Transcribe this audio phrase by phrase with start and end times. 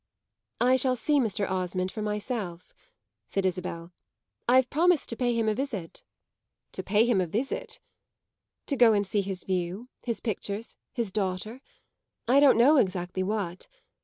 [0.59, 1.47] "I shall see Mr.
[1.47, 2.73] Osmond for myself,"
[3.27, 3.91] said Isabel.
[4.49, 6.03] "I've promised to pay him a visit."
[6.71, 7.79] "To pay him a visit?"
[8.65, 11.61] "To go and see his view, his pictures, his daughter
[12.27, 13.67] I don't know exactly what.